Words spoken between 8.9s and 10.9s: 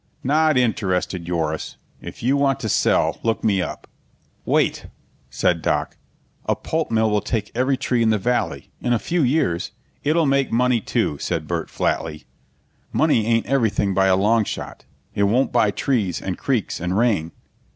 a few years" "It'll make money,